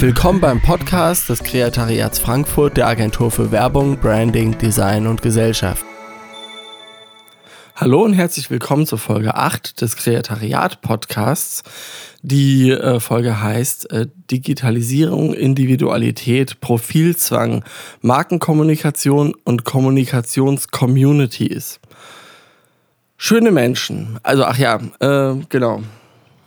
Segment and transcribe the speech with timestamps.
[0.00, 5.84] Willkommen beim Podcast des Kreatariats Frankfurt der Agentur für Werbung, Branding, Design und Gesellschaft.
[7.76, 11.64] Hallo und herzlich willkommen zur Folge 8 des Kreatariat Podcasts.
[12.22, 17.62] Die äh, Folge heißt äh, Digitalisierung, Individualität, Profilzwang,
[18.00, 21.78] Markenkommunikation und Kommunikationscommunities.
[23.18, 24.18] Schöne Menschen.
[24.22, 25.82] Also, ach ja, äh, genau.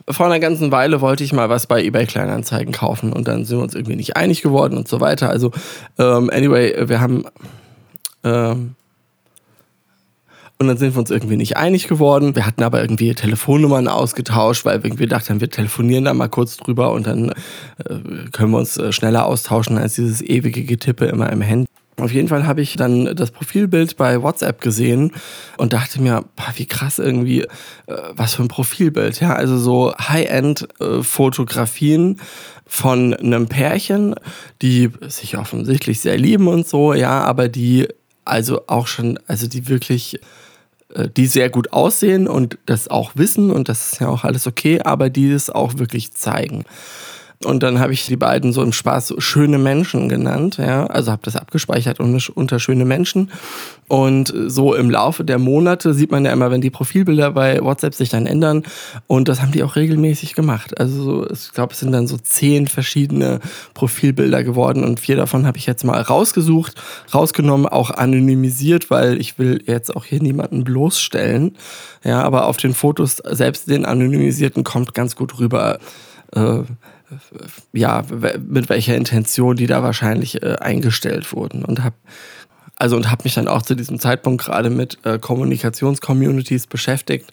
[0.08, 3.58] Vor einer ganzen Weile wollte ich mal was bei eBay Kleinanzeigen kaufen und dann sind
[3.58, 5.30] wir uns irgendwie nicht einig geworden und so weiter.
[5.30, 5.50] Also,
[5.98, 7.24] ähm, anyway, wir haben.
[8.22, 8.74] Ähm,
[10.58, 12.36] und dann sind wir uns irgendwie nicht einig geworden.
[12.36, 16.56] Wir hatten aber irgendwie Telefonnummern ausgetauscht, weil wir irgendwie dachten, wir telefonieren da mal kurz
[16.56, 21.30] drüber und dann äh, können wir uns äh, schneller austauschen als dieses ewige Getippe immer
[21.32, 21.68] im Handy.
[22.00, 25.12] Auf jeden Fall habe ich dann das Profilbild bei WhatsApp gesehen
[25.58, 26.24] und dachte mir,
[26.56, 27.46] wie krass irgendwie, äh,
[28.10, 29.20] was für ein Profilbild.
[29.20, 32.18] Ja, also so High-End-Fotografien
[32.66, 34.16] von einem Pärchen,
[34.62, 37.86] die sich offensichtlich sehr lieben und so, ja, aber die
[38.24, 40.18] also auch schon, also die wirklich
[40.94, 44.46] äh, die sehr gut aussehen und das auch wissen und das ist ja auch alles
[44.46, 46.64] okay, aber die es auch wirklich zeigen.
[47.42, 51.22] Und dann habe ich die beiden so im Spaß schöne Menschen genannt, ja, also habe
[51.24, 53.30] das abgespeichert unter schöne Menschen.
[53.86, 57.94] Und so im Laufe der Monate sieht man ja immer, wenn die Profilbilder bei WhatsApp
[57.94, 58.62] sich dann ändern.
[59.06, 60.80] Und das haben die auch regelmäßig gemacht.
[60.80, 63.40] Also ich glaube, es sind dann so zehn verschiedene
[63.74, 66.80] Profilbilder geworden und vier davon habe ich jetzt mal rausgesucht,
[67.12, 71.56] rausgenommen, auch anonymisiert, weil ich will jetzt auch hier niemanden bloßstellen.
[72.04, 75.78] Ja, aber auf den Fotos, selbst den anonymisierten, kommt ganz gut rüber.
[76.34, 76.62] Äh,
[77.72, 78.02] ja,
[78.44, 81.94] mit welcher Intention die da wahrscheinlich äh, eingestellt wurden und habe
[82.76, 87.32] also und mich dann auch zu diesem Zeitpunkt gerade mit äh, Kommunikationscommunities beschäftigt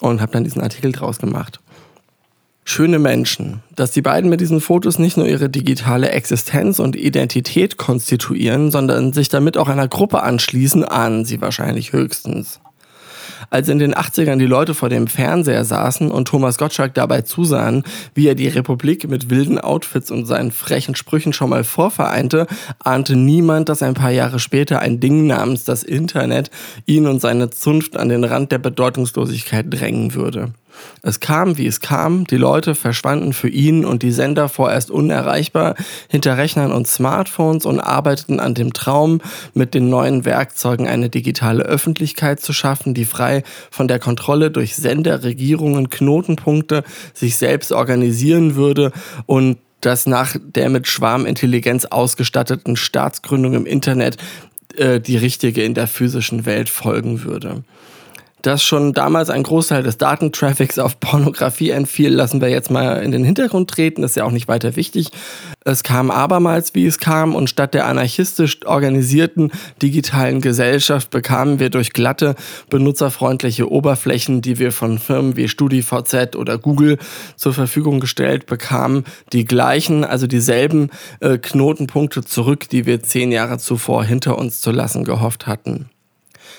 [0.00, 1.60] und habe dann diesen Artikel draus gemacht.
[2.64, 7.76] Schöne Menschen, dass die beiden mit diesen Fotos nicht nur ihre digitale Existenz und Identität
[7.76, 12.60] konstituieren, sondern sich damit auch einer Gruppe anschließen, ahnen sie wahrscheinlich höchstens
[13.50, 17.84] als in den 80ern die Leute vor dem Fernseher saßen und Thomas Gottschalk dabei zusahen,
[18.14, 22.46] wie er die Republik mit wilden Outfits und seinen frechen Sprüchen schon mal vorvereinte,
[22.78, 26.50] ahnte niemand, dass ein paar Jahre später ein Ding namens das Internet
[26.86, 30.52] ihn und seine Zunft an den Rand der Bedeutungslosigkeit drängen würde.
[31.02, 35.74] Es kam, wie es kam, die Leute verschwanden für ihn und die Sender vorerst unerreichbar
[36.08, 39.20] hinter Rechnern und Smartphones und arbeiteten an dem Traum,
[39.52, 44.76] mit den neuen Werkzeugen eine digitale Öffentlichkeit zu schaffen, die frei von der Kontrolle durch
[44.76, 48.92] Sender, Regierungen, Knotenpunkte sich selbst organisieren würde
[49.26, 54.16] und dass nach der mit Schwarmintelligenz ausgestatteten Staatsgründung im Internet
[54.76, 57.62] äh, die richtige in der physischen Welt folgen würde
[58.46, 63.10] dass schon damals ein Großteil des Datentraffics auf Pornografie entfiel, lassen wir jetzt mal in
[63.10, 65.08] den Hintergrund treten, das ist ja auch nicht weiter wichtig.
[65.64, 69.50] Es kam abermals, wie es kam, und statt der anarchistisch organisierten
[69.80, 72.34] digitalen Gesellschaft bekamen wir durch glatte,
[72.68, 76.98] benutzerfreundliche Oberflächen, die wir von Firmen wie StudiVZ oder Google
[77.36, 80.90] zur Verfügung gestellt bekamen, die gleichen, also dieselben
[81.20, 85.88] äh, Knotenpunkte zurück, die wir zehn Jahre zuvor hinter uns zu lassen gehofft hatten.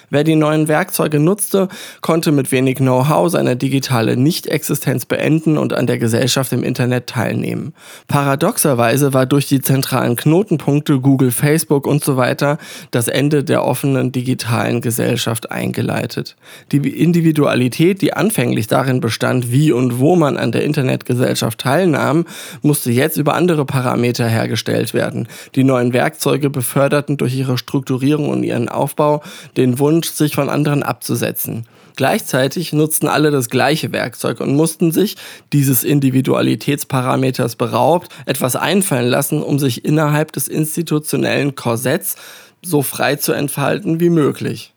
[0.09, 1.67] Wer die neuen Werkzeuge nutzte,
[2.01, 7.73] konnte mit wenig Know-how seine digitale Nichtexistenz beenden und an der Gesellschaft im Internet teilnehmen.
[8.07, 12.57] Paradoxerweise war durch die zentralen Knotenpunkte Google, Facebook und so weiter
[12.91, 16.35] das Ende der offenen digitalen Gesellschaft eingeleitet.
[16.71, 22.25] Die Individualität, die anfänglich darin bestand, wie und wo man an der Internetgesellschaft teilnahm,
[22.61, 25.27] musste jetzt über andere Parameter hergestellt werden.
[25.55, 29.21] Die neuen Werkzeuge beförderten durch ihre Strukturierung und ihren Aufbau
[29.57, 31.67] den Wunsch, sich von anderen abzusetzen.
[31.95, 35.15] Gleichzeitig nutzten alle das gleiche Werkzeug und mussten sich
[35.53, 42.17] dieses Individualitätsparameters beraubt etwas einfallen lassen, um sich innerhalb des institutionellen Korsetts
[42.61, 44.73] so frei zu entfalten wie möglich.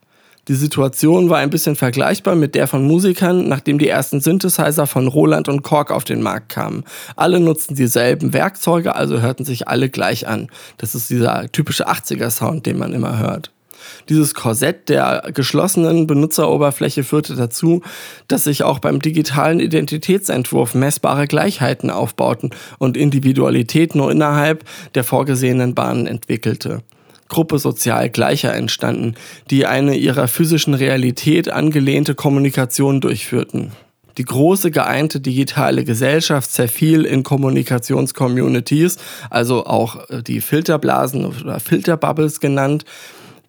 [0.47, 5.07] Die Situation war ein bisschen vergleichbar mit der von Musikern, nachdem die ersten Synthesizer von
[5.07, 6.85] Roland und Korg auf den Markt kamen.
[7.17, 10.49] Alle nutzten dieselben Werkzeuge, also hörten sich alle gleich an.
[10.79, 13.51] Das ist dieser typische 80er-Sound, den man immer hört.
[14.09, 17.83] Dieses Korsett der geschlossenen Benutzeroberfläche führte dazu,
[18.27, 24.65] dass sich auch beim digitalen Identitätsentwurf messbare Gleichheiten aufbauten und Individualität nur innerhalb
[24.95, 26.83] der vorgesehenen Bahnen entwickelte.
[27.29, 29.15] Gruppe sozial Gleicher entstanden,
[29.51, 33.73] die eine ihrer physischen Realität angelehnte Kommunikation durchführten.
[34.19, 38.97] Die große geeinte digitale Gesellschaft zerfiel in Kommunikationscommunities,
[39.31, 42.85] also auch äh, die Filterblasen oder Filterbubbles genannt,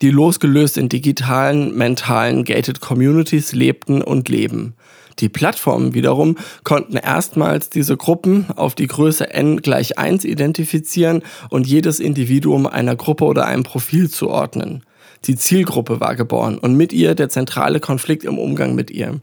[0.02, 4.76] die losgelöst in digitalen, mentalen, gated Communities lebten und leben.
[5.20, 11.68] Die Plattformen wiederum konnten erstmals diese Gruppen auf die Größe n gleich 1 identifizieren und
[11.68, 14.84] jedes Individuum einer Gruppe oder einem Profil zuordnen.
[15.26, 19.20] Die Zielgruppe war geboren und mit ihr der zentrale Konflikt im Umgang mit ihr.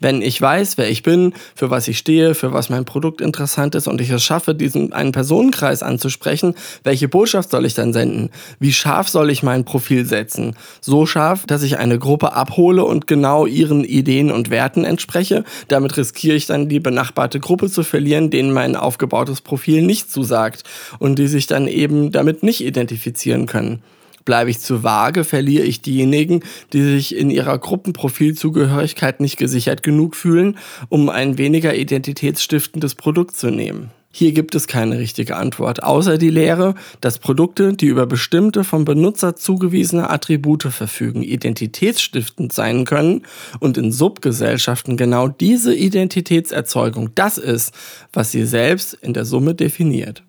[0.00, 3.74] Wenn ich weiß, wer ich bin, für was ich stehe, für was mein Produkt interessant
[3.74, 8.30] ist und ich es schaffe, diesen einen Personenkreis anzusprechen, welche Botschaft soll ich dann senden?
[8.58, 10.56] Wie scharf soll ich mein Profil setzen?
[10.80, 15.44] So scharf, dass ich eine Gruppe abhole und genau ihren Ideen und Werten entspreche.
[15.68, 20.64] Damit riskiere ich dann die benachbarte Gruppe zu verlieren, denen mein aufgebautes Profil nicht zusagt
[20.98, 23.82] und die sich dann eben damit nicht identifizieren können.
[24.24, 26.40] Bleibe ich zu vage, verliere ich diejenigen,
[26.72, 33.50] die sich in ihrer Gruppenprofilzugehörigkeit nicht gesichert genug fühlen, um ein weniger identitätsstiftendes Produkt zu
[33.50, 33.90] nehmen.
[34.16, 38.84] Hier gibt es keine richtige Antwort, außer die Lehre, dass Produkte, die über bestimmte vom
[38.84, 43.22] Benutzer zugewiesene Attribute verfügen, identitätsstiftend sein können
[43.58, 47.74] und in Subgesellschaften genau diese Identitätserzeugung das ist,
[48.12, 50.22] was sie selbst in der Summe definiert.